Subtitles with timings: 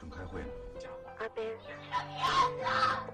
[0.00, 0.48] 正开会呢。
[1.18, 1.44] 阿斌，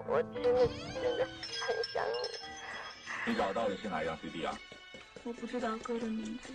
[0.07, 3.33] 我真的真的很想你。
[3.33, 4.55] 你找到的是哪一张 CD 啊？
[5.25, 6.53] 我不知道歌的名字。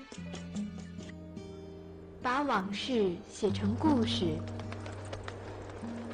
[2.21, 4.37] 把往事写成故事，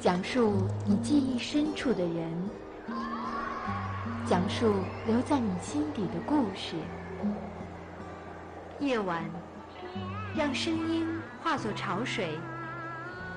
[0.00, 2.50] 讲述你记忆深处的人，
[4.24, 4.72] 讲述
[5.06, 6.76] 留在你心底的故事。
[8.78, 9.24] 夜晚，
[10.36, 12.38] 让声音化作潮水，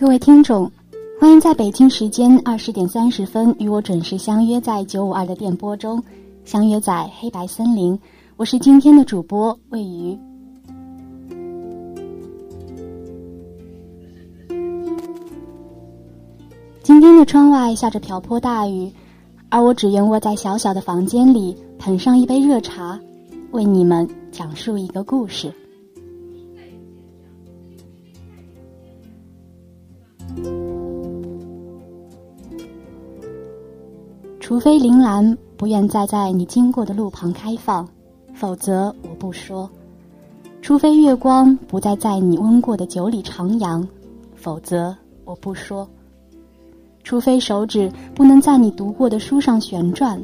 [0.00, 0.70] 各位听众，
[1.18, 6.00] 欢迎在北京时间二十点三十分与我准时相约在九五二的电波中，
[6.44, 7.98] 相约在黑白森林。
[8.36, 10.16] 我是今天的主播魏瑜。
[16.84, 18.92] 今天的窗外下着瓢泼大雨，
[19.48, 23.00] 而我只愿窝在小小的房间里，捧上一杯热茶，
[23.50, 25.52] 为你们讲述一个故事。
[34.40, 37.86] 除非铃兰不愿再在你经过的路旁开放，
[38.34, 39.68] 否则我不说；
[40.62, 43.86] 除非月光不再在你温过的酒里徜徉，
[44.34, 45.86] 否则我不说；
[47.04, 50.18] 除非手指不能在你读过的书上旋转，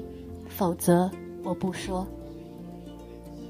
[0.48, 1.10] 否则
[1.42, 2.02] 我不说；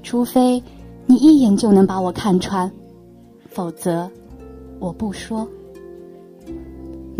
[0.03, 0.61] 除非
[1.05, 2.69] 你一眼就能把我看穿，
[3.49, 4.11] 否则
[4.79, 5.47] 我不说。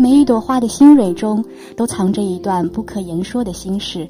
[0.06, 1.44] 每一朵花的心蕊中，
[1.76, 4.08] 都藏着一段不可言说的心事，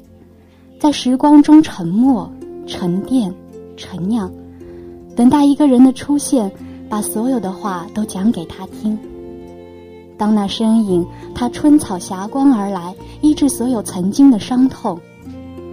[0.79, 2.31] 在时光中沉默、
[2.67, 3.33] 沉淀、
[3.75, 4.31] 陈酿，
[5.15, 6.51] 等待一个人的出现，
[6.87, 8.95] 把所有的话都讲给他听。
[10.19, 11.03] 当那身影，
[11.33, 14.99] 踏春草霞光而来，医治所有曾经的伤痛，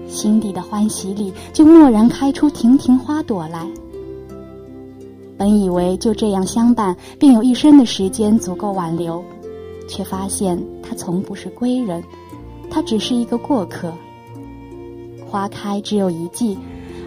[0.08, 3.68] 心底的欢喜里就蓦然开出亭亭花朵来。
[5.36, 9.22] 本以为就这样相伴，便有一生的时间足够挽留。
[9.88, 12.02] 却发现他从不是归人，
[12.70, 13.92] 他只是一个过客。
[15.26, 16.56] 花开只有一季，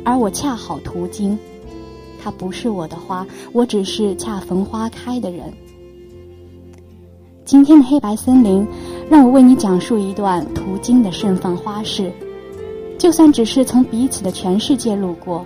[0.03, 1.37] 而我恰好途经。
[2.21, 5.53] 他不是我的花，我只是恰逢花开的人。
[7.45, 8.67] 今天的黑白森林，
[9.09, 12.11] 让我为你讲述一段途经的盛放花事。
[12.97, 15.45] 就算只是从彼此的全世界路过，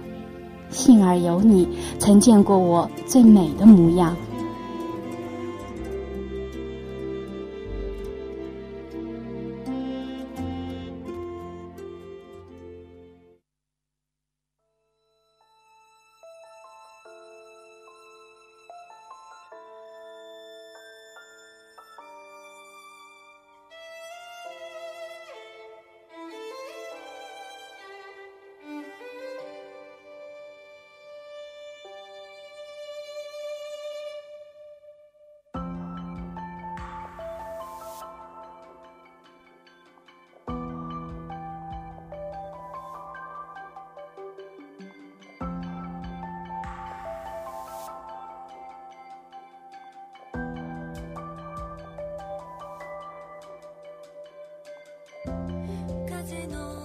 [0.71, 1.67] 幸而有你，
[1.99, 4.15] 曾见过我最美的模样。
[56.47, 56.80] bueno.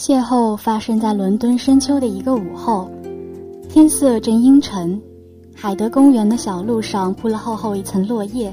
[0.00, 2.90] 邂逅发生在伦敦深秋的一个午后，
[3.68, 4.98] 天色正阴沉，
[5.54, 8.50] 海德公园的小路上铺了厚厚一层落叶，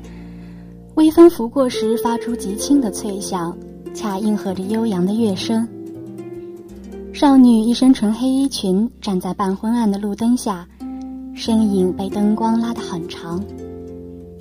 [0.95, 3.57] 微风拂过时发出极轻的脆响，
[3.93, 5.65] 恰应和着悠扬的乐声。
[7.13, 10.67] 少女一身纯黑衣裙，站在半昏暗的路灯下，
[11.33, 13.41] 身影被灯光拉得很长。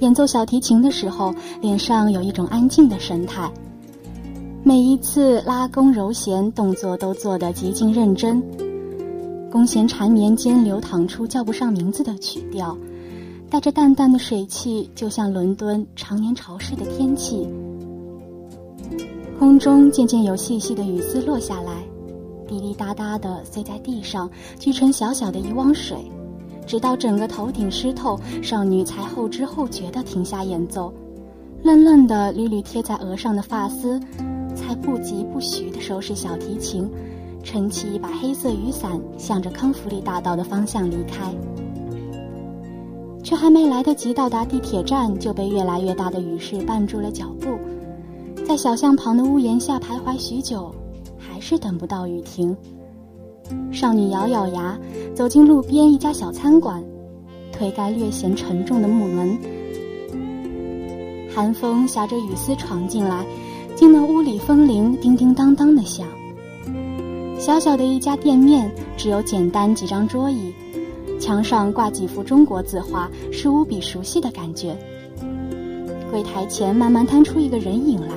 [0.00, 3.48] 演奏小提琴的时候，脸上有一种安静的神态。
[4.66, 8.42] 每一次拉弓揉弦，动作都做得极尽认真。
[9.48, 12.76] 弓弦缠绵间流淌出叫不上名字的曲调，
[13.48, 17.46] 带着淡淡的水汽，就像伦敦常年潮湿的天气。
[19.38, 21.84] 空中渐渐有细细的雨丝落下来，
[22.48, 25.96] 滴滴答答地碎在地上，聚成小小的一汪水，
[26.66, 30.92] 直到整个头顶湿透，少女才后知后觉地停下演奏，
[31.62, 34.00] 愣愣地捋捋贴在额上的发丝。
[34.56, 36.90] 才不疾不徐地收拾小提琴，
[37.44, 41.32] 撑起一把黑色雨伞，向着康福里大道的方向离开。
[43.22, 47.58] 却还没来得及到达地铁站，就被越来越大的雨势绊住了脚步。
[48.46, 50.72] 在小巷旁的屋檐下徘徊许久，
[51.18, 52.56] 还是等不到雨停。
[53.72, 54.78] 少女咬咬牙，
[55.12, 56.82] 走进路边一家小餐馆，
[57.52, 59.36] 推开略显沉重的木门，
[61.28, 63.26] 寒风夹着雨丝闯进来。
[63.76, 66.08] 进了屋里，风铃叮叮当当的响。
[67.38, 70.50] 小小的一家店面，只有简单几张桌椅，
[71.20, 74.74] 墙上挂几幅中国字画，是无比熟悉的感觉。
[76.10, 78.08] 柜台前慢慢摊出一个人影来，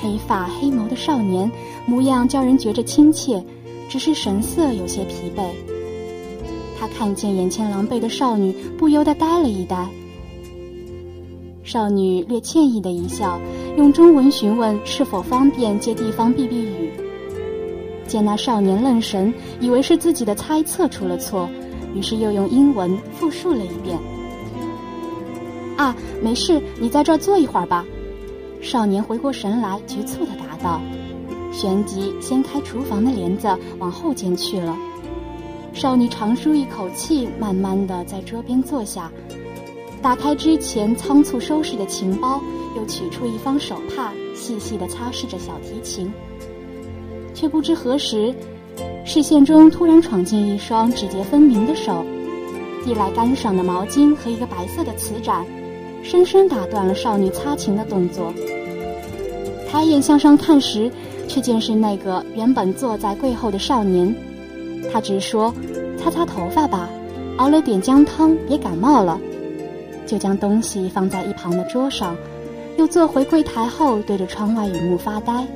[0.00, 1.52] 黑发黑眸的少年，
[1.84, 3.44] 模样叫人觉着亲切，
[3.86, 5.42] 只是神色有些疲惫。
[6.80, 9.86] 他看见眼前狼狈的少女，不由得呆了一呆。
[11.62, 13.38] 少女略歉意的一笑。
[13.76, 16.90] 用中文询问是否方便借地方避避雨。
[18.06, 21.48] 见那少年愣神，以为是自己的猜测出了错，
[21.94, 23.98] 于是又用英文复述了一遍。
[25.76, 27.84] 啊，没事，你在这儿坐一会儿吧。
[28.60, 30.80] 少年回过神来，局促地答道。
[31.50, 33.48] 旋即掀开厨房的帘子，
[33.78, 34.76] 往后间去了。
[35.72, 39.10] 少女长舒一口气，慢慢地在桌边坐下，
[40.02, 42.42] 打开之前仓促收拾的琴包，
[42.76, 46.12] 又取出一方手帕，细细地擦拭着小提琴。
[47.32, 48.34] 却不知何时，
[49.04, 52.04] 视线中突然闯进一双指节分明的手，
[52.84, 55.46] 递来干爽的毛巾和一个白色的瓷盏，
[56.02, 58.34] 深深打断了少女擦琴的动作。
[59.70, 60.90] 抬眼向上看时，
[61.28, 64.12] 却见是那个原本坐在柜后的少年。
[64.92, 65.54] 他直说
[65.96, 66.88] ：“擦擦头发吧，
[67.36, 69.18] 熬了点姜汤，别感冒了。”
[70.12, 72.14] 就将东西放在一旁的桌上，
[72.76, 75.46] 又坐回柜台后，对着窗外雨幕发呆。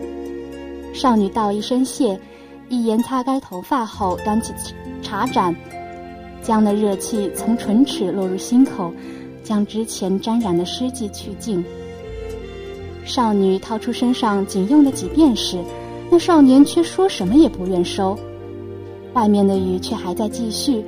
[0.94, 2.18] 少女道一声谢，
[2.70, 4.54] 一言擦干头发后，端起
[5.02, 5.54] 茶盏，
[6.40, 8.90] 将那热气从唇齿落入心口，
[9.44, 11.62] 将之前沾染的湿迹去尽。
[13.04, 15.58] 少女掏出身上仅用的几便士，
[16.10, 18.18] 那少年却说什么也不愿收。
[19.12, 20.82] 外面的雨却还在继续，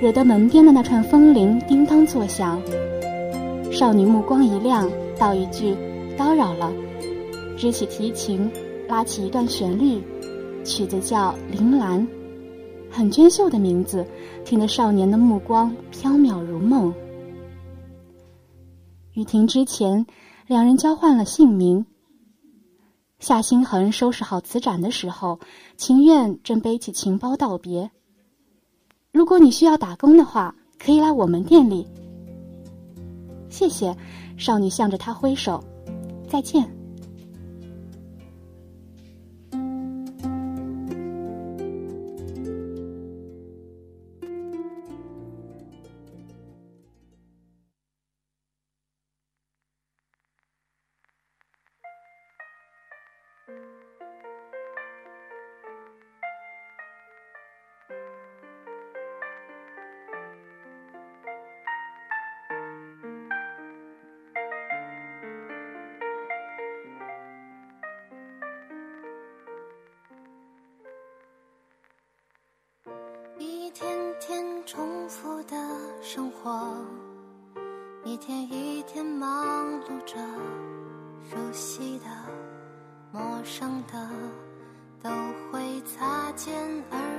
[0.00, 2.58] 惹得门边的那串风铃叮当作响。
[3.70, 5.74] 少女目光一亮，道一句
[6.18, 6.72] ：“叨扰了。”
[7.56, 8.50] 支起提琴。
[8.88, 10.02] 拉起一段旋律，
[10.64, 12.04] 曲子叫《铃兰》，
[12.90, 14.04] 很娟秀的名字，
[14.44, 16.92] 听得少年的目光飘渺如梦。
[19.12, 20.04] 雨停之前，
[20.48, 21.86] 两人交换了姓名。
[23.20, 25.38] 夏星恒收拾好瓷盏的时候，
[25.76, 27.92] 秦苑正背起琴包道别。
[29.12, 31.86] 如果你需要打工的话，可以来我们店里。
[33.50, 33.94] 谢谢，
[34.36, 35.62] 少女向着他挥手，
[36.28, 36.79] 再见。
[86.32, 86.54] 肩
[86.90, 87.09] 而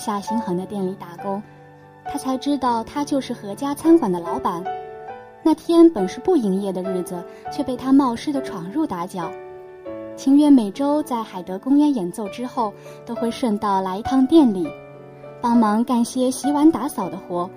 [0.00, 1.42] 夏星恒的店里打工，
[2.06, 4.64] 他才知道他就是何家餐馆的老板。
[5.42, 9.30] 那天本是不营业的日子，却被他冒失的闯入打搅。
[10.16, 12.72] 秦月每周在海德公园演奏之后，
[13.04, 14.66] 都会顺道来一趟店里，
[15.38, 17.48] 帮忙干些洗碗打扫的活。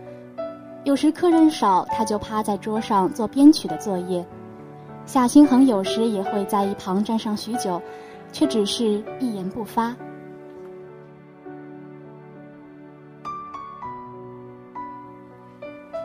[0.84, 4.26] 有时客人少，他就趴在桌上做编曲的作业。
[5.06, 7.82] 夏星恒有时也会在一旁站上许久，
[8.34, 9.96] 却只是一言不发。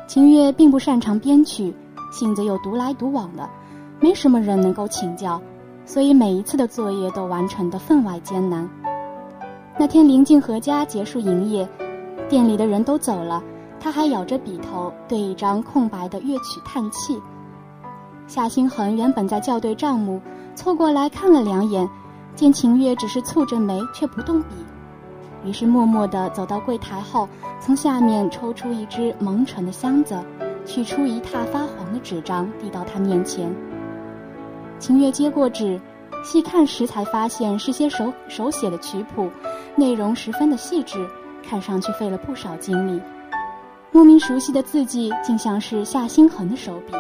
[0.09, 1.71] 秦月并不擅长编曲，
[2.11, 3.47] 性子又独来独往的，
[4.01, 5.38] 没什么人能够请教，
[5.85, 8.66] 所以每一次的作业都完成的分外艰难。
[9.79, 11.68] 那天临近何家结束营业，
[12.27, 13.42] 店里的人都走了，
[13.79, 17.21] 他还咬着笔头对一张空白的乐曲叹气。
[18.27, 20.18] 夏星恒原本在校对账目，
[20.55, 21.87] 凑过来看了两眼，
[22.35, 24.55] 见秦月只是蹙着眉却不动笔。
[25.44, 27.29] 于是默默地走到柜台后，
[27.61, 30.18] 从下面抽出一只蒙尘的箱子，
[30.66, 33.55] 取出一沓发黄的纸张，递到他面前。
[34.79, 35.81] 秦月接过纸，
[36.24, 39.31] 细看时才发现是些手手写的曲谱，
[39.77, 41.09] 内容十分的细致，
[41.48, 43.01] 看上去费了不少精力。
[43.90, 46.92] 莫名熟悉的字迹，竟像是夏星恒的手笔。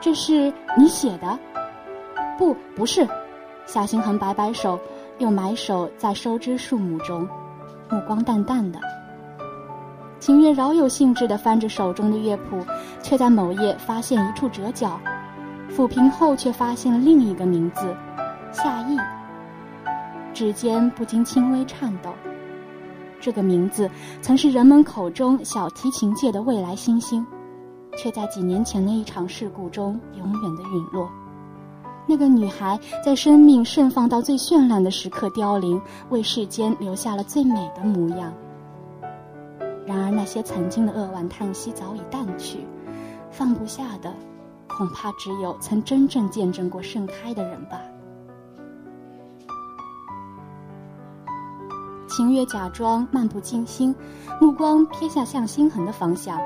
[0.00, 1.38] 这是你写的？
[2.36, 3.06] 不，不是。
[3.64, 4.78] 夏星恒摆摆手。
[5.18, 7.26] 又埋首在收枝树木中，
[7.90, 8.78] 目光淡淡的。
[10.18, 12.64] 秦月饶有兴致地翻着手中的乐谱，
[13.02, 15.00] 却在某页发现一处折角，
[15.74, 17.94] 抚平后却发现了另一个名字——
[18.52, 18.98] 夏意。
[20.34, 22.10] 指尖不禁轻微颤抖。
[23.18, 27.26] 这个名字曾是人们口中小提琴界的未来新星，
[27.96, 31.08] 却在几年前的一场事故中永远的陨落。
[32.06, 38.32] 那个女孩在生命盛放到最绚烂的时刻凋零，为世间留下了最美的模样。
[39.84, 42.60] 然而，那些曾经的扼腕叹息早已淡去，
[43.30, 44.14] 放不下的，
[44.68, 47.80] 恐怕只有曾真正见证过盛开的人吧。
[52.08, 53.94] 秦月假装漫不经心，
[54.40, 56.40] 目光瞥下向心恒的方向，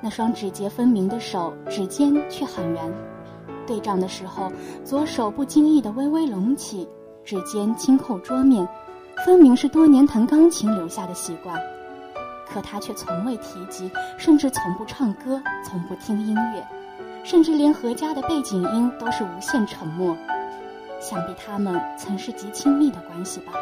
[0.00, 3.13] 那双指节分明的手，指尖却很圆。
[3.66, 4.52] 对账的时候，
[4.84, 6.88] 左手不经意地微微隆起，
[7.24, 8.66] 指尖轻扣桌面，
[9.24, 11.60] 分明是多年弹钢琴留下的习惯。
[12.46, 16.66] 可他却从未提及，甚至从不唱歌，从不听音乐，
[17.24, 20.16] 甚至连何家的背景音都是无限沉默。
[21.00, 23.52] 想必他们曾是极亲密的关系吧？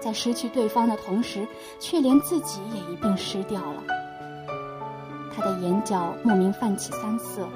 [0.00, 1.46] 在失去对方的同时，
[1.78, 3.82] 却连自己也一并失掉了。
[5.34, 7.48] 他的眼角莫名泛起三色。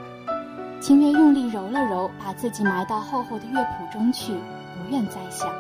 [0.81, 5.51] 秦月用力揉了揉，把自己埋到厚厚的乐谱中去，不愿再想。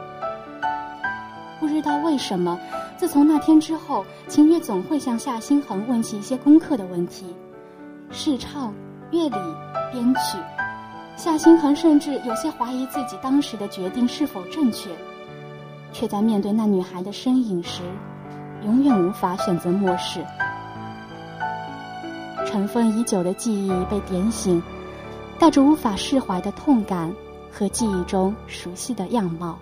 [1.58, 2.58] 不知道为什么，
[2.96, 7.34] 自从那天之后，秦月总会向夏星恒问起一些功课的问题，
[8.10, 8.72] 试唱、
[9.10, 9.36] 乐理、
[9.90, 10.38] 编曲。
[11.16, 14.90] 夏星恒甚至有些怀疑自己当时的决定是否正确，
[15.92, 17.82] 却在面对那女孩的身影时，
[18.64, 20.22] 永远无法选择漠视。
[22.44, 24.62] 尘封已久的记忆被点醒。
[25.38, 27.14] 带着无法释怀的痛感
[27.52, 29.58] 和记忆中熟悉的样貌，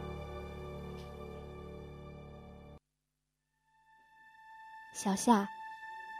[4.95, 5.47] 小夏，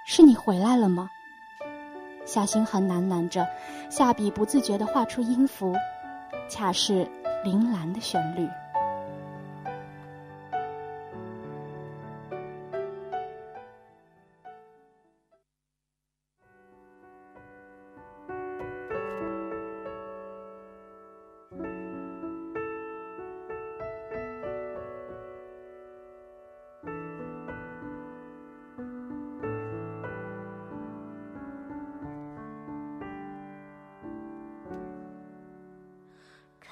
[0.07, 1.09] 是你回来了吗？
[2.27, 3.47] 夏星恒喃喃着，
[3.91, 5.75] 下笔不自觉地画出音符，
[6.49, 7.09] 恰是
[7.45, 8.49] 铃兰的旋律。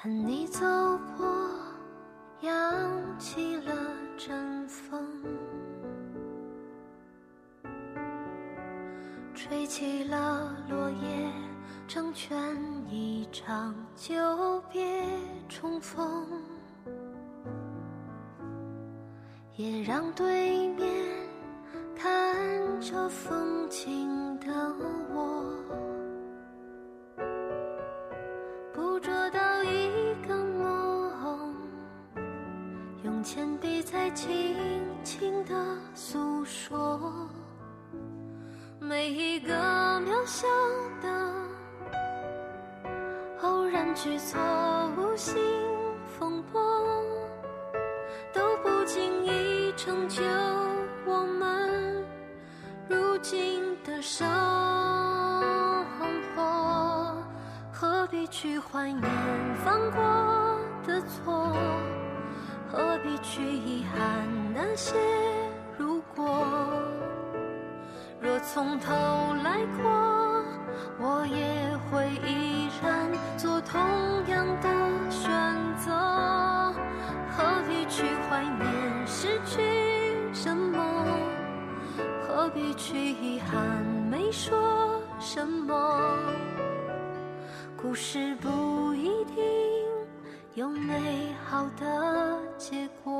[0.03, 0.59] 看你走
[1.15, 1.25] 过，
[2.41, 2.51] 扬
[3.17, 3.73] 起了
[4.17, 5.01] 阵风，
[9.33, 11.31] 吹起了落叶，
[11.87, 12.37] 成全
[12.89, 15.05] 一场久别
[15.47, 16.27] 重逢，
[19.55, 21.12] 也让对面
[34.13, 34.55] 轻
[35.03, 35.53] 轻地
[35.95, 37.27] 诉说，
[38.79, 39.53] 每一个
[40.01, 40.47] 渺小
[41.01, 41.09] 的
[43.41, 44.39] 偶然举措，
[44.95, 45.35] 无心
[46.07, 46.61] 风波，
[48.31, 50.21] 都不经意成就
[51.05, 52.05] 我们
[52.87, 54.29] 如今的生
[56.35, 57.15] 活。
[57.71, 59.01] 何必去怀念
[59.65, 60.01] 犯过
[60.85, 61.42] 的错？
[63.33, 64.93] 去遗憾那些
[65.75, 66.23] 如果？
[68.21, 68.93] 若从头
[69.43, 70.45] 来过，
[70.99, 73.81] 我也会依然做同
[74.27, 74.69] 样的
[75.09, 75.31] 选
[75.77, 75.91] 择。
[77.31, 79.63] 何必去怀念失去
[80.31, 80.79] 什么？
[82.21, 86.19] 何必去遗憾没说什么？
[87.81, 89.43] 故事不一定
[90.53, 93.12] 有美好的结果。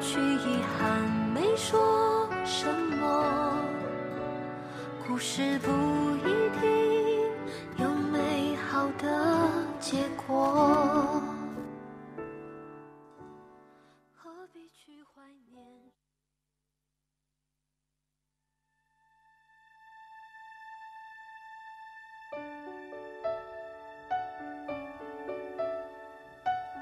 [0.00, 1.02] 去遗憾
[1.34, 3.54] 没说什么？
[5.06, 5.70] 故事不
[6.26, 7.28] 一定
[7.76, 11.22] 有美好的结果。
[14.16, 15.62] 何必去怀念？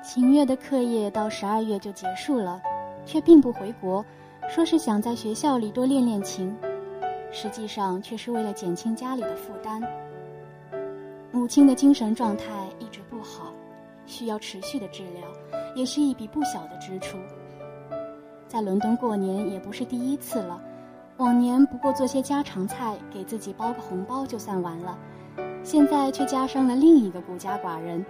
[0.04, 2.62] 秦月的课业到十二月就结束了，
[3.09, 4.05] 却并不回国，
[4.51, 6.55] 说是想在学校里多练练琴，
[7.33, 9.83] 实际上却是为了减轻家里的负担。
[11.33, 12.44] 母亲的精神状态
[12.79, 13.51] 一直不好，
[14.05, 15.23] 需要持续的治疗，
[15.75, 17.16] 也是一笔不小的支出。
[18.47, 20.61] 在伦敦过年也不是第一次了，
[21.16, 24.99] 往年不过做些家常菜，给自己包个红包就算完了，
[25.62, 28.05] 现在却加上了另一个孤家寡人。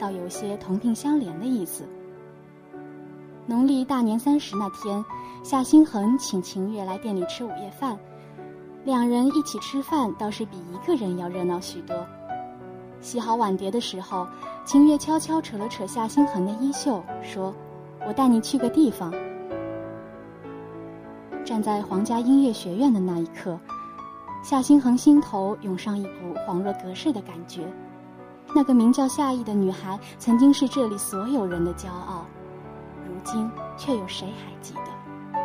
[0.00, 1.84] 倒有些同病相怜的意思。
[3.52, 5.04] 农历大年三十那天，
[5.42, 7.98] 夏星恒请秦月来店里吃午夜饭，
[8.82, 11.94] 两人一起吃饭倒是比一个人要热闹许多。
[13.02, 14.26] 洗好碗碟的时候，
[14.64, 17.54] 秦月悄悄扯了扯夏星恒的衣袖，说
[18.08, 19.12] ：“我带你去个地方。”
[21.44, 23.60] 站在皇家音乐学院的那一刻，
[24.42, 27.70] 夏星恒心头涌上一股恍若隔世的感觉。
[28.54, 32.24] 那个名叫夏意的女孩，曾经是这里所有人的骄傲，
[33.24, 35.40] 今却有谁还记得？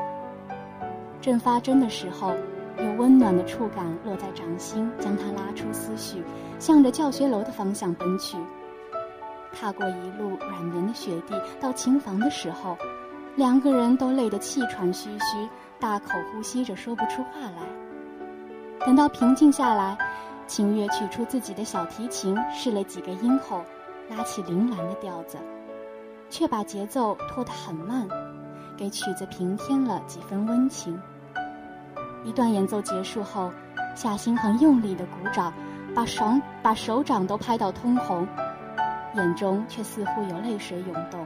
[1.21, 2.33] 正发针的时候，
[2.77, 6.23] 有温暖的触感落在掌心，将她拉出思绪，
[6.59, 8.37] 向着教学楼的方向奔去。
[9.53, 12.77] 踏过一路软绵的雪地，到琴房的时候，
[13.35, 18.85] 两个人都累得气喘吁吁，大口呼吸着说不出话来。
[18.85, 19.97] 等到平静下来。
[20.49, 23.61] 秦月取出自己的小提琴，试了几个音后，
[24.09, 25.37] 拉起铃兰的调子，
[26.29, 28.07] 却把节奏拖得很慢，
[28.75, 30.99] 给曲子平添了几分温情。
[32.23, 33.51] 一段演奏结束后，
[33.95, 35.53] 夏星恒用力的鼓掌，
[35.95, 36.25] 把手
[36.61, 38.27] 把手掌都拍到通红，
[39.15, 41.25] 眼中却似乎有泪水涌动。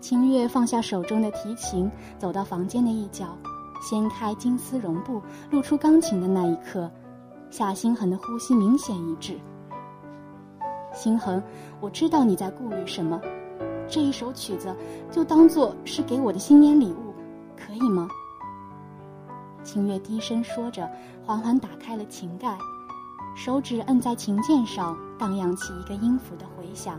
[0.00, 3.36] 秦月放下手中的提琴，走到房间的一角，
[3.82, 6.90] 掀开金丝绒布，露出钢琴的那一刻。
[7.50, 9.38] 夏星恒的呼吸明显一致。
[10.92, 11.42] 星恒，
[11.80, 13.20] 我知道你在顾虑什么，
[13.88, 14.74] 这一首曲子
[15.10, 17.14] 就当做是给我的新年礼物，
[17.56, 18.08] 可以吗？
[19.62, 20.88] 清月低声说着，
[21.24, 22.56] 缓缓打开了琴盖，
[23.36, 26.98] 手指摁在琴键上，荡漾起一个音符的回响，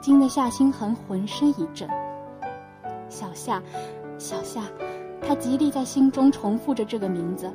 [0.00, 1.88] 惊得夏星恒浑身一震。
[3.08, 3.62] 小夏，
[4.18, 4.62] 小夏，
[5.22, 7.50] 他极力在心中重复着这个名字，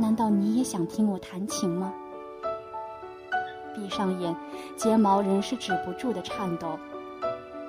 [0.00, 1.92] 难道你也想听我弹琴吗？
[3.74, 4.34] 闭上眼，
[4.74, 6.78] 睫毛仍是止不住的颤抖。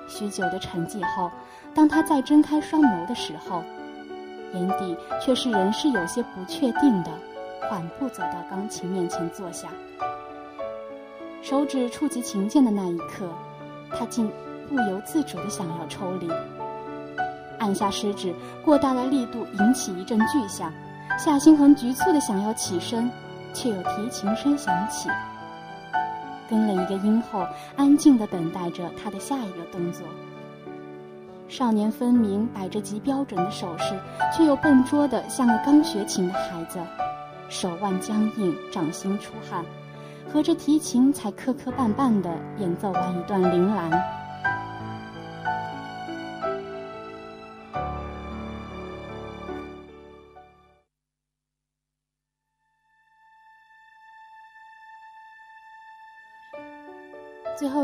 [0.08, 1.30] 许久的沉寂后，
[1.74, 3.62] 当他再睁开双眸的时候，
[4.54, 7.10] 眼底却是仍是有些不确定的。
[7.68, 9.68] 缓步走到钢琴面前坐下，
[11.42, 13.28] 手指触及琴键的那一刻，
[13.90, 14.30] 他竟
[14.68, 16.30] 不由自主的想要抽离。
[17.58, 20.72] 按下食指，过大的力度引起一阵巨响。
[21.18, 23.10] 夏星恒局促的想要起身
[23.52, 25.08] 却有提琴声响起。
[26.48, 27.46] 跟了一个音后
[27.76, 30.02] 安静的等待着他的下一个动作。
[31.48, 33.98] 少年分明摆着极标准的手势
[34.34, 36.78] 却又笨拙的像个刚学琴的孩子
[37.48, 39.62] 手腕僵硬掌心出汗
[40.32, 44.21] 合着提琴才磕磕绊绊的演奏完一段铃兰。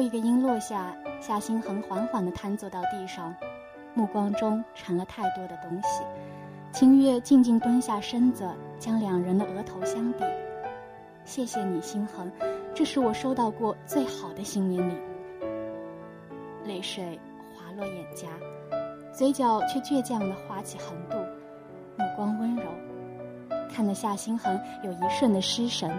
[0.09, 3.35] 一个音落下，夏星恒缓缓地瘫坐到地上，
[3.92, 6.03] 目光中缠了太多的东西。
[6.73, 10.25] 清月静静蹲下身子，将两人的额头相抵。
[11.27, 12.33] 谢谢你，星恒，
[12.75, 16.66] 这是我收到过最好的新年礼物。
[16.66, 17.21] 泪水
[17.55, 18.29] 滑落脸颊，
[19.12, 21.18] 嘴角却倔强地划起横渡，
[22.03, 22.62] 目光温柔，
[23.71, 25.94] 看得夏星恒有一瞬的失神。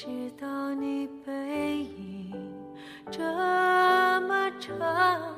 [0.00, 0.06] 知
[0.40, 1.32] 道你背
[1.82, 2.32] 影
[3.10, 5.37] 这么长。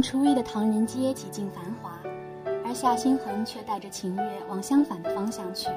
[0.00, 1.98] 初一的唐人街几近繁华，
[2.64, 5.68] 而夏星恒却带着秦月往相反的方向去，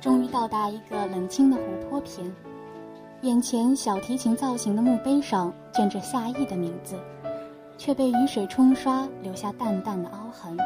[0.00, 2.34] 终于到达一个冷清的湖泊边。
[3.22, 6.94] 眼前小提琴造型的墓碑上镌着夏意的名字，
[7.76, 10.56] 却被雨水冲刷，留下淡淡的凹痕。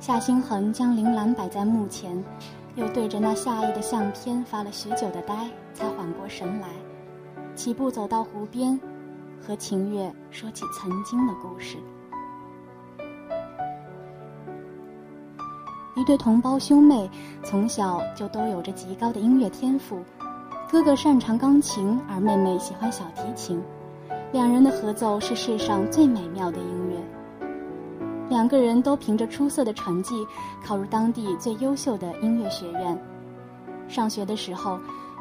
[0.00, 2.22] 夏星恒将铃兰摆在墓前，
[2.76, 5.34] 又对着那夏意的相片发了许久的呆，
[5.74, 6.68] 才缓过神来，
[7.54, 8.78] 起步走到湖边。
[9.40, 11.76] 和秦月说起曾经的故事。
[15.96, 17.10] 一对同胞兄妹
[17.42, 20.00] 从小就都有着极高的音乐天赋，
[20.70, 23.60] 哥哥擅长钢琴，而妹妹喜欢小提琴，
[24.32, 26.96] 两人的合奏是世上最美妙的音乐。
[28.28, 30.14] 两个人都凭着出色的成绩
[30.62, 32.96] 考入当地最优秀的音乐学院。
[33.88, 34.78] 上学的时候，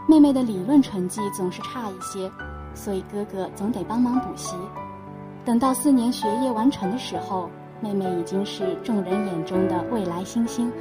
[0.07, 2.29] 妹妹的理论成绩总是差一些。
[2.77, 4.55] 所以哥哥总得帮忙补习。
[5.43, 7.49] 等到四年学业完成的时候，
[7.81, 10.71] 妹妹已经是众人眼中的未来新星，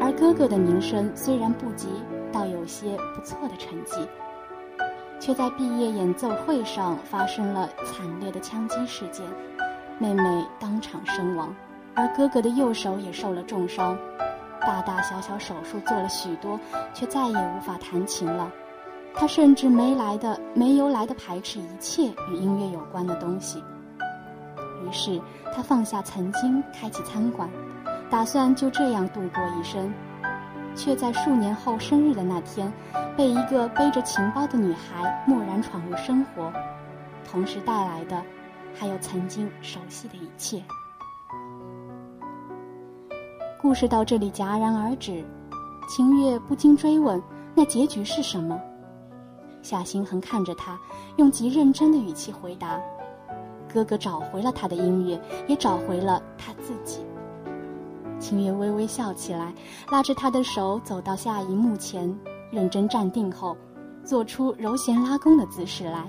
[0.00, 1.88] 而哥哥的名声虽然不及，
[2.32, 4.06] 倒有些不错的成绩，
[5.18, 9.26] 却在毕业演奏会上发生了惨烈的枪击事件，
[9.98, 10.22] 妹妹
[10.60, 11.54] 当场身亡，
[11.94, 13.96] 而哥哥的右手也受了重伤，
[14.60, 16.58] 大大小小手术做了许多，
[16.92, 18.50] 却再也无法弹琴了。
[19.14, 23.62] 他甚至没来的、没由来的排斥一切与音乐有关的东西。
[24.84, 25.20] 于是
[25.54, 27.48] 他放下曾经，开启餐馆，
[28.10, 29.92] 打算就这样度过一生，
[30.74, 32.72] 却在数年后生日的那天，
[33.16, 36.52] 被一个背着情包的女孩蓦然闯入生活，
[37.30, 38.20] 同时带来的，
[38.74, 40.60] 还有曾经熟悉的一切。
[43.60, 45.24] 故事到这里戛然而止，
[45.88, 47.22] 秦月不禁追问：
[47.54, 48.60] 那结局是什么？
[49.62, 50.78] 夏星恒看着他，
[51.16, 52.80] 用极认真的语气回答
[53.72, 57.00] ：“哥哥找回了他的音乐，也找回了他自己。”
[58.18, 59.52] 清月微微笑起来，
[59.90, 62.12] 拉着他的手走到下一幕前，
[62.50, 63.56] 认真站定后，
[64.04, 66.06] 做出柔弦拉弓的姿势来，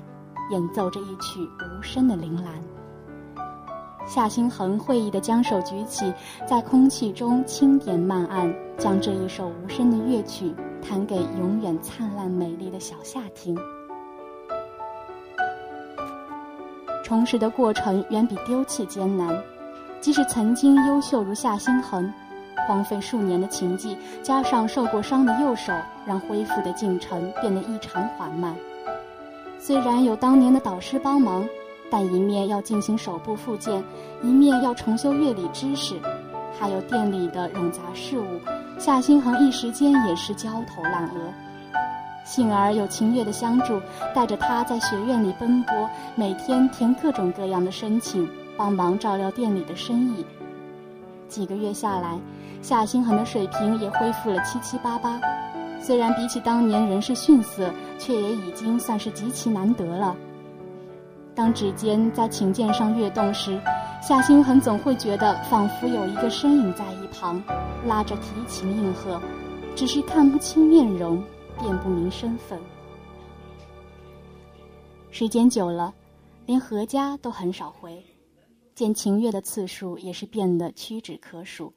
[0.52, 2.54] 演奏着一曲无声的铃兰。
[4.06, 6.14] 夏星恒会意地将手举起，
[6.46, 10.54] 在空气中轻点慢按，将这一首无声的乐曲
[10.88, 13.58] 弹给永远灿烂美丽的小夏听。
[17.04, 19.42] 重拾的过程远比丢弃艰难，
[20.00, 22.12] 即使曾经优秀如夏星恒，
[22.68, 25.74] 荒废数年的琴技，加上受过伤的右手，
[26.06, 28.56] 让恢复的进程变得异常缓慢。
[29.60, 31.48] 虽然有当年的导师帮忙。
[31.92, 33.84] 但一面要进行手部复健，
[34.24, 35.94] 一面要重修乐理知识，
[36.60, 38.26] 还有店里的冗杂事务，
[38.80, 41.34] 夏星恒一时间也是焦头烂额。
[42.26, 43.82] 幸而有秦月的相助，
[44.16, 50.26] 带着他在学院里奔波，每天填各种各样的申请，帮忙照料店里的生意。
[51.28, 52.18] 几个月下来，
[52.62, 55.20] 夏星恒的水平也恢复了七七八八，
[55.82, 57.70] 虽然比起当年仍是逊色，
[58.00, 60.16] 却也已经算是极其难得了。
[61.36, 63.60] 当指尖在琴键上跃动时，
[64.02, 67.42] 夏星恒总会觉得仿佛有一个身影在一旁，
[67.86, 69.22] 拉着提琴应和，
[69.76, 71.24] 只是看不清面容，
[71.60, 72.60] 辨不明身份。
[75.12, 75.94] 时间久了，
[76.46, 78.04] 连何家都很少回，
[78.74, 81.74] 见秦月的次数也是变得屈指可数。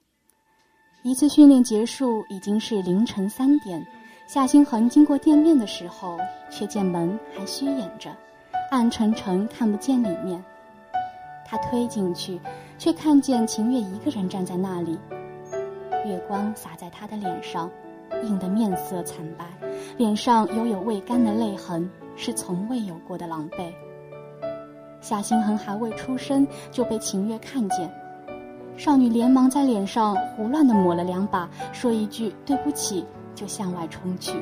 [1.03, 3.87] 一次训练结束已经是凌晨三点，
[4.27, 6.19] 夏星恒经过店面的时候，
[6.51, 8.11] 却见门还虚掩着。
[8.71, 10.43] 暗沉沉，看不见里面。
[11.45, 12.41] 他推进去，
[12.79, 14.99] 却看见秦月一个人站在那里。
[16.07, 17.71] 月光洒在他的脸上，
[18.23, 19.45] 映得面色惨白，
[19.97, 23.73] 脸上犹有未干的泪痕，是从未有过的狼狈。
[25.01, 27.93] 夏星恒还未出声，就被秦月看见。
[28.77, 33.05] 少女连忙在脸上胡乱地抹了两把，说一句“对不起”，
[33.35, 34.33] 就向外冲去。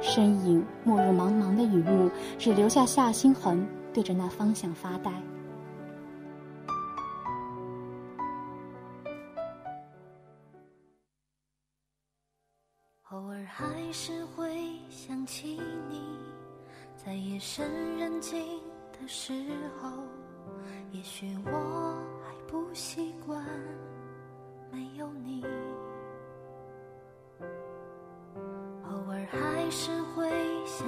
[0.00, 5.10] 身影没入茫茫的雨幕，只留下夏星恒对着那方向发呆。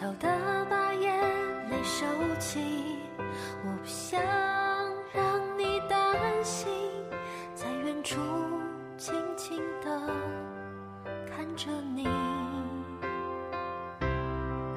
[0.00, 1.20] 悄悄地把眼
[1.68, 2.06] 泪收
[2.38, 2.96] 起。
[3.62, 4.18] 我不想
[5.12, 6.72] 让你担心，
[7.54, 8.16] 在远处
[8.96, 10.00] 静静地
[11.28, 12.08] 看着你。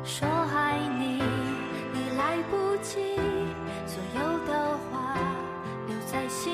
[0.03, 1.19] 说爱你，
[1.93, 3.15] 已来不及，
[3.87, 5.15] 所有的话
[5.87, 6.53] 留在心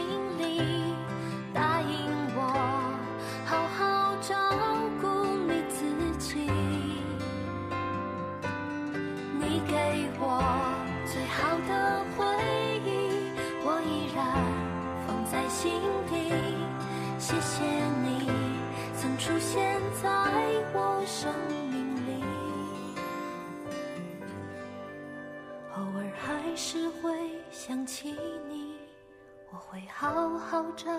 [30.01, 30.89] 好好照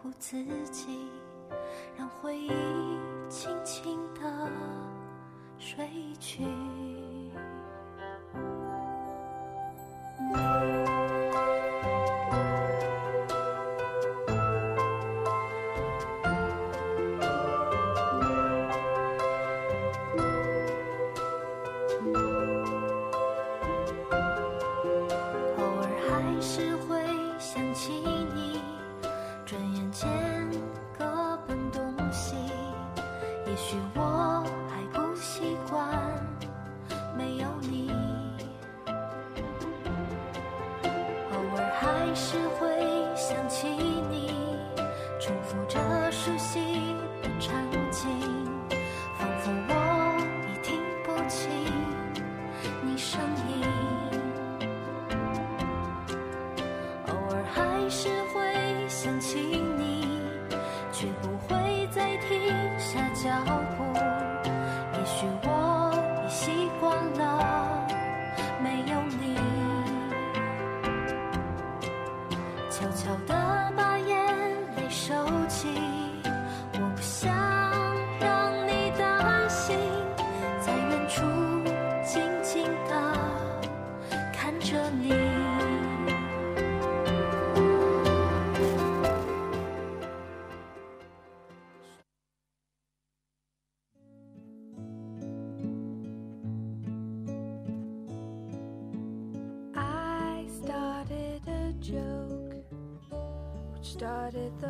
[0.00, 0.36] 顾自
[0.70, 1.10] 己，
[1.98, 2.52] 让回忆
[3.28, 4.48] 轻轻地
[5.58, 5.84] 睡
[6.20, 6.44] 去。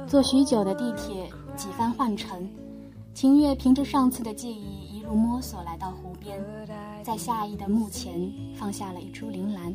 [0.07, 2.49] 坐许久的地铁，几番换乘，
[3.13, 6.41] 秦月凭着上次的记忆，一路摸索来到湖边，
[7.03, 9.75] 在夏意的墓前放下了一株铃兰。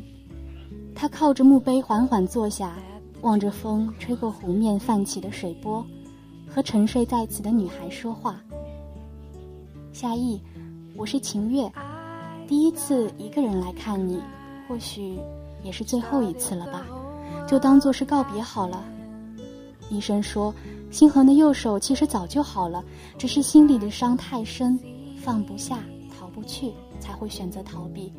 [0.94, 2.78] 他靠着墓碑缓缓坐下，
[3.20, 5.84] 望着风吹过湖面泛起的水波，
[6.48, 8.40] 和沉睡在此的女孩说话
[9.92, 10.40] ：“夏意，
[10.96, 11.70] 我是秦月，
[12.48, 14.18] 第一次一个人来看你，
[14.66, 15.18] 或许
[15.62, 16.86] 也是最后一次了吧，
[17.46, 18.82] 就当做是告别好了。”
[19.92, 20.54] 医生说，
[20.90, 22.82] 星恒的右手其实早就好了，
[23.18, 24.78] 只是心里的伤太深，
[25.22, 25.80] 放不下，
[26.18, 28.10] 逃不去，才会选择逃避。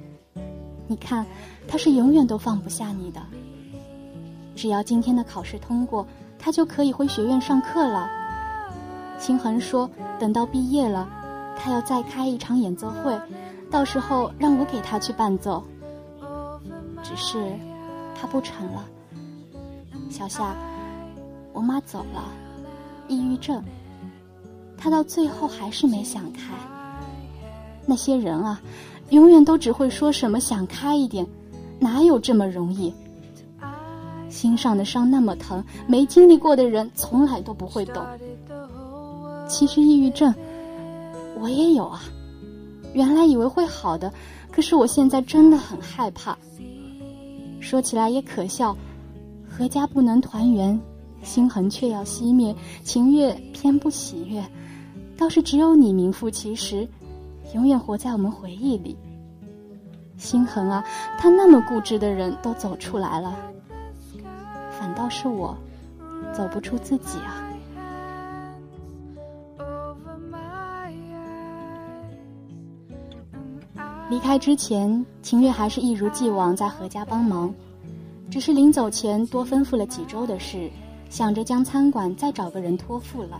[0.85, 1.25] 你看，
[1.67, 3.19] 他是永远都放不下你的。
[4.55, 6.05] 只要今天的考试通过，
[6.37, 8.07] 他就可以回学院上课了。
[9.17, 11.09] 星恒说，等到毕业了，
[11.57, 13.19] 他要再开一场演奏会，
[13.71, 15.63] 到时候让我给他去伴奏。
[17.01, 17.51] 只是
[18.13, 18.85] 他不成了。
[20.09, 20.55] 小夏，
[21.53, 22.25] 我妈走了，
[23.07, 23.63] 抑郁症。
[24.77, 26.53] 他到最后还是没想开。
[27.85, 28.61] 那些人啊，
[29.11, 31.25] 永远都只会说什么想开一点，
[31.79, 32.93] 哪有这么容易？
[34.29, 38.03] 心上的伤那么疼，没经历过的人从来都不会懂。
[39.47, 40.33] 其实抑郁症，
[41.39, 42.01] 我也有啊。
[42.93, 44.11] 原来以为会好的，
[44.51, 46.37] 可是我现在真的很害怕。
[47.59, 48.75] 说起来也可笑，
[49.57, 50.79] 阖家不能团圆，
[51.23, 54.43] 心痕却要熄灭，情悦偏不喜悦，
[55.17, 56.87] 倒是只有你名副其实，
[57.55, 58.95] 永远活在我们回忆里。
[60.17, 60.83] 心痕啊，
[61.17, 63.35] 他那么固执的人都走出来了，
[64.69, 65.57] 反倒是我，
[66.33, 67.49] 走不出自己啊。
[74.09, 77.51] 离开之前，秦月还是一如既往在何家帮忙，
[78.29, 80.69] 只是临走前多吩咐了几周的事，
[81.13, 83.39] 想着将餐馆再找个人托付了。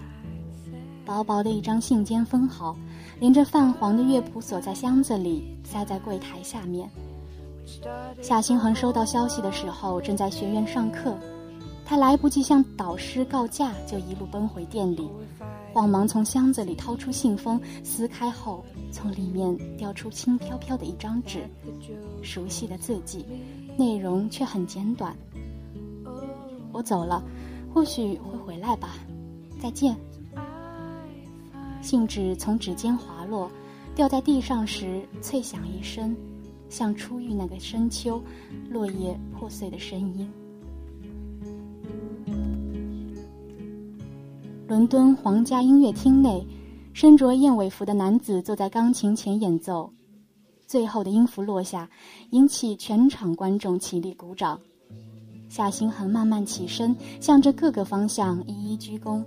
[1.03, 2.77] 薄薄的一张信笺封好，
[3.19, 6.87] 连着泛黄的乐谱锁在箱子里，塞在柜台下面。
[8.21, 11.17] 夏星恒收到消息的时候，正在学院上课。
[11.83, 15.09] 他来不及向导师告假，就一路奔回店里，
[15.73, 21.49] 慌忙从箱子里掏出信封，撕开后，从里面掉出轻飘飘的一张纸，
[22.21, 23.25] 熟悉的字迹，
[23.75, 25.17] 内容却很简短。
[26.71, 27.21] 我走了，
[27.73, 28.95] 或许会回来吧，
[29.59, 29.97] 再见。
[31.81, 33.49] 信纸从指尖滑落，
[33.95, 36.15] 掉在地上时，脆响一声，
[36.69, 38.21] 像初遇那个深秋，
[38.69, 40.31] 落叶破碎的声音。
[44.67, 46.45] 伦敦皇家音乐厅内，
[46.93, 49.91] 身着燕尾服的男子坐在钢琴前演奏。
[50.65, 51.89] 最后的音符落下，
[52.29, 54.59] 引起全场观众起立鼓掌。
[55.53, 59.23] 夏星恒慢慢起身，向着各个方向一一鞠躬。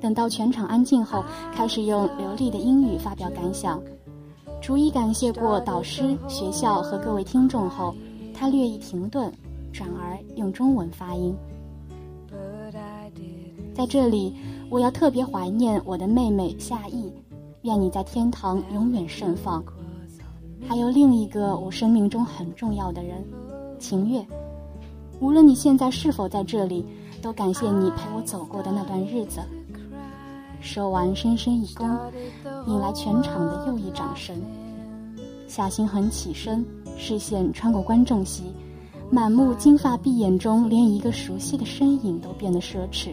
[0.00, 3.82] 等到全场安静后，开始用流利的英语发表感想。
[4.62, 7.92] 逐一感谢过导师、学校和各位听众后，
[8.32, 9.32] 他略一停顿，
[9.72, 11.34] 转而用中文发音。
[13.74, 14.32] 在这里，
[14.70, 17.12] 我要特别怀念我的妹妹夏意，
[17.62, 19.60] 愿你在天堂永远盛放。
[20.68, 23.26] 还有另一个我生命中很重要的人，
[23.80, 24.24] 秦月。
[25.20, 26.84] 无论你现在是否在这里，
[27.20, 29.40] 都感谢你陪我走过的那段日子。
[30.62, 31.98] 说完，深深一躬，
[32.66, 34.34] 引来全场的又一掌声。
[35.46, 36.64] 夏星恒起身，
[36.96, 38.44] 视线穿过观众席，
[39.10, 43.10] 满目金发碧眼中，连一个熟悉的身影都变得奢侈。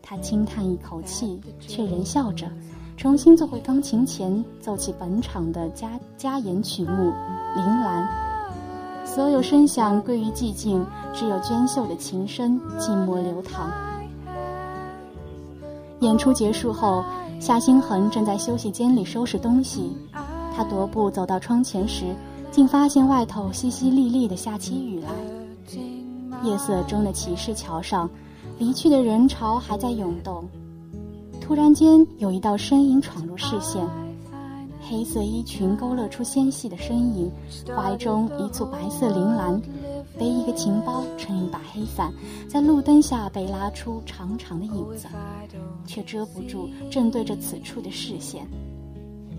[0.00, 2.46] 他轻叹一口气，却仍笑着，
[2.96, 6.90] 重新坐回钢琴前，奏起本场的加加演曲目
[7.56, 8.04] 《铃兰》。
[9.04, 13.70] 所有声响归于寂静，只有娟秀的琴声寂寞流淌。
[16.00, 17.04] 演出结束后，
[17.38, 19.96] 夏星恒正在休息间里收拾东西。
[20.56, 22.14] 他踱步走到窗前时，
[22.50, 25.08] 竟发现外头淅淅沥沥的下起雨来。
[26.42, 28.08] 夜色中的骑士桥上。
[28.58, 30.44] 离去的人潮还在涌动，
[31.40, 33.84] 突然间有一道身影闯入视线，
[34.88, 37.30] 黑色衣裙勾勒出纤细的身影，
[37.76, 39.60] 怀中一簇白色铃兰，
[40.18, 42.12] 背一个琴包，撑一把黑伞，
[42.48, 45.06] 在路灯下被拉出长长的影子，
[45.86, 48.46] 却遮不住正对着此处的视线。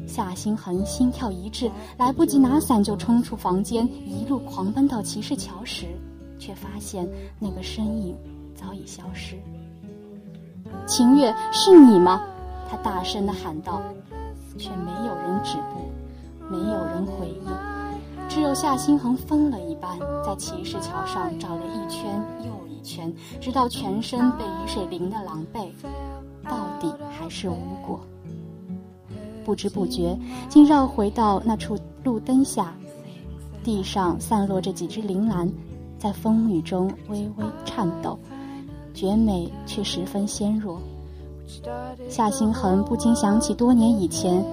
[0.08, 5.86] 夏星恒心跳一滞，来不及拿伞就冲出房间，一路狂奔到骑士桥时，
[6.40, 7.08] 却发现
[7.40, 8.16] 那个身影。
[8.56, 9.36] 早已消失。
[10.86, 12.22] 秦月，是你吗？
[12.70, 13.82] 他大声的喊道，
[14.58, 15.92] 却没有人止步，
[16.50, 17.48] 没有人回应，
[18.30, 25.70] 只有夏星恒疯了一般，在骑士桥上找了一圈又一圈，直到全身被雨水淋得狼狈，
[26.44, 28.00] 到底还是无果。
[29.46, 32.74] 不知不觉，竟绕回到那处路灯下，
[33.64, 35.52] 地上散落着几只铃兰，
[35.98, 38.18] 在风雨中微微颤抖。
[38.94, 40.80] 绝美却十分纤弱，
[42.10, 44.44] 夏星恒不禁想起多年以前，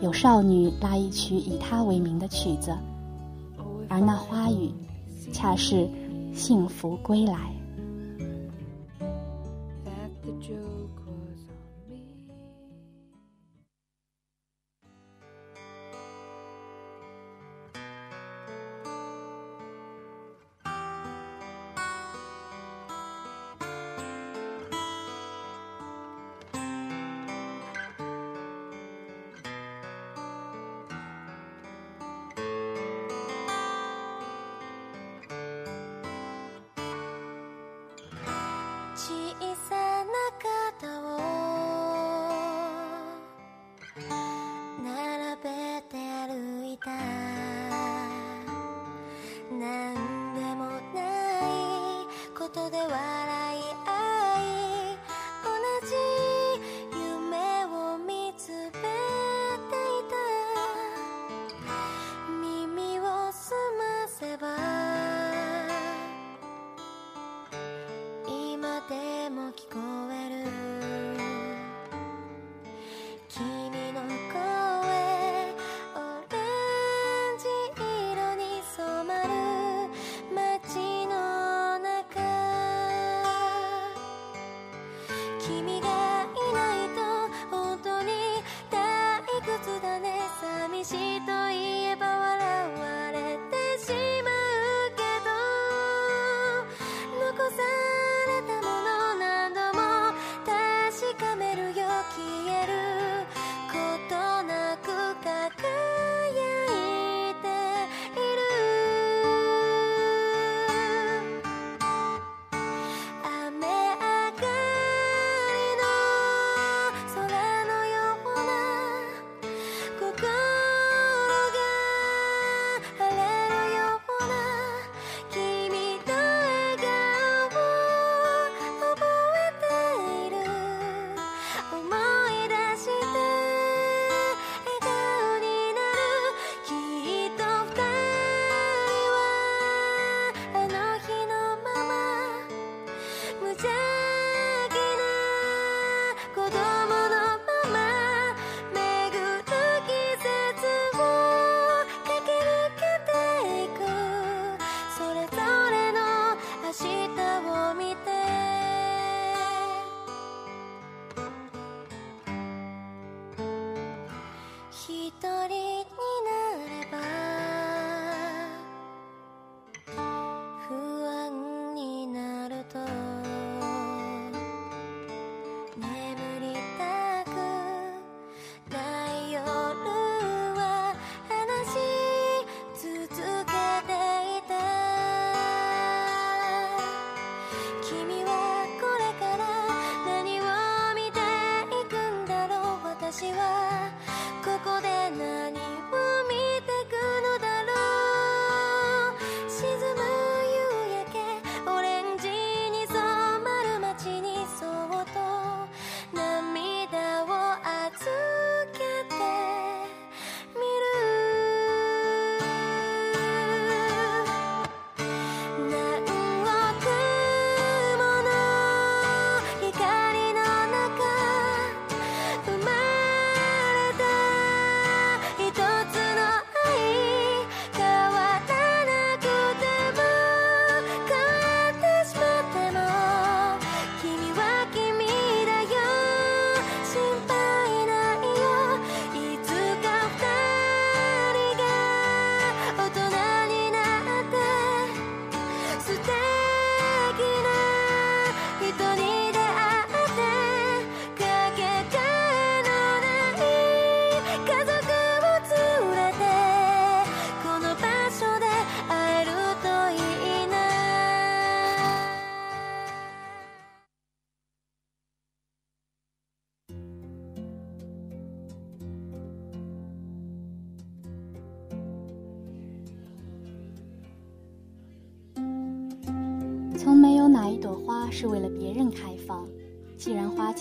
[0.00, 2.76] 有少女拉一曲以他为名的曲子，
[3.88, 4.72] 而那花语，
[5.32, 5.88] 恰是
[6.34, 7.50] 幸福归来。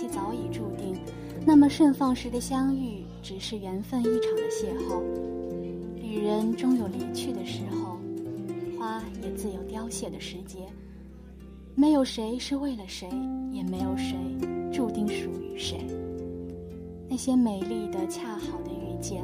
[0.07, 0.95] 早已注定，
[1.45, 5.01] 那么盛放时的相遇只是缘分一场的邂逅。
[5.95, 7.97] 旅人终有离去的时候，
[8.77, 10.59] 花也自有凋谢的时节。
[11.73, 13.07] 没有谁是为了谁，
[13.51, 14.15] 也没有谁
[14.73, 15.79] 注定属于谁。
[17.09, 19.23] 那些美丽的、恰好的遇见，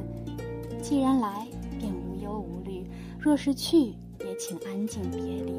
[0.81, 1.45] 既然来，
[1.77, 2.83] 便无忧无虑；
[3.19, 3.77] 若是去，
[4.21, 5.53] 也请安静别离。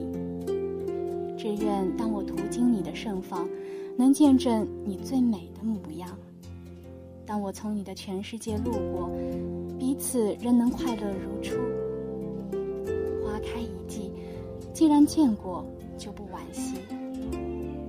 [1.36, 3.48] 只愿当我途经你的盛放，
[3.98, 6.08] 能见证你最美的模样；
[7.26, 9.10] 当我从你的全世界路过，
[9.76, 11.56] 彼此仍能快乐如初。
[13.24, 14.12] 花开一季，
[14.72, 15.66] 既然见过，
[15.98, 16.74] 就不惋惜。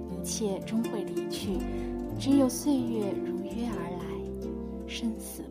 [0.10, 1.60] 一切终会离去，
[2.18, 5.44] 只有岁月如约而来，生死。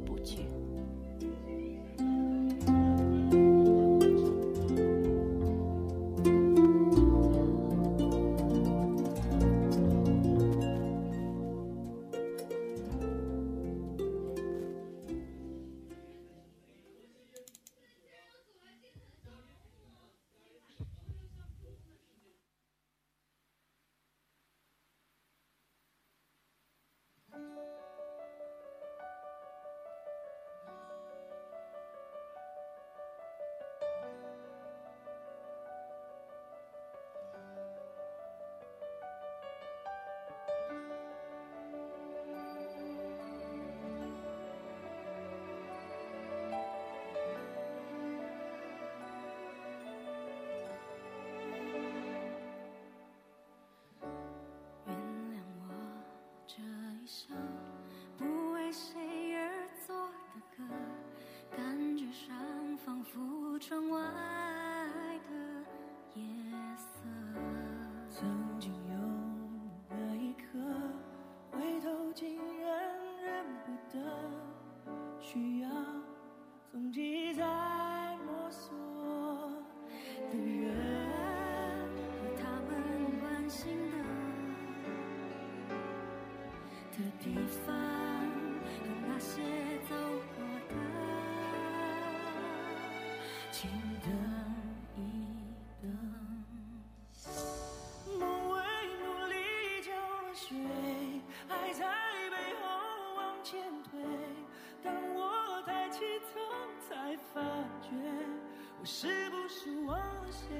[108.91, 110.57] 是不是忘了谁？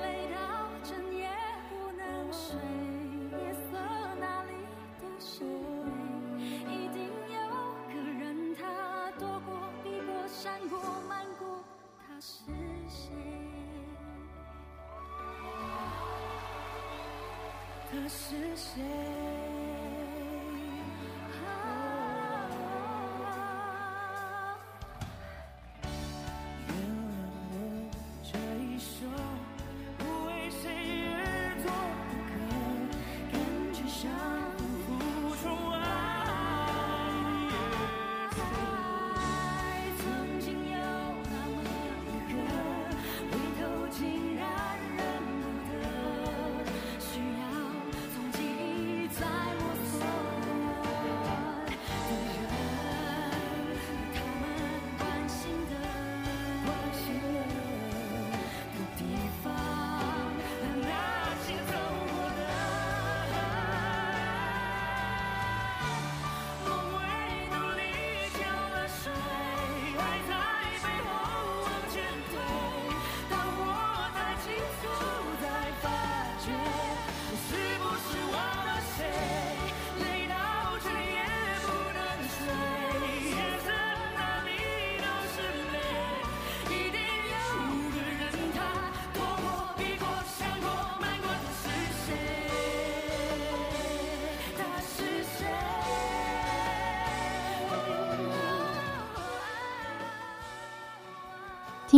[0.00, 0.38] 累到
[0.84, 1.28] 整夜
[1.68, 2.54] 不能睡，
[3.32, 3.76] 夜色
[4.20, 4.52] 哪里
[5.00, 6.40] 都是美。
[6.72, 7.36] 一定有
[7.92, 10.78] 个人，他躲过、避过、闪过、
[11.08, 11.62] 瞒过，
[12.06, 12.44] 他是
[12.88, 13.10] 谁？
[17.90, 18.80] 他是谁？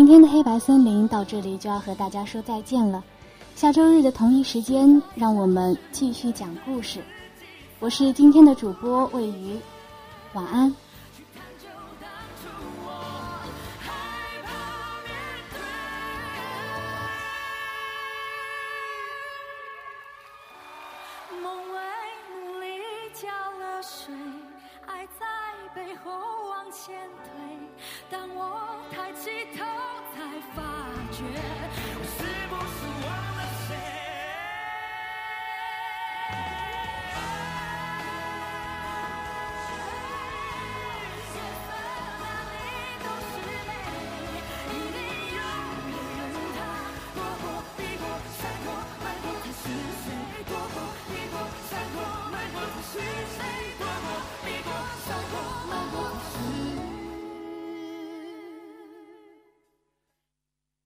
[0.06, 3.02] 今天的黑白森林到这里就要和大家说再见了。
[3.56, 7.00] 下周日的同一时间，让我们继续讲故事。
[7.80, 9.58] 我是今天的主播魏鱼，
[10.32, 10.72] 晚安。